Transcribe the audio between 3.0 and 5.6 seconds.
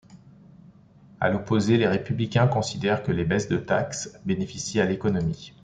que les baisses de taxes bénéficient à l'économie.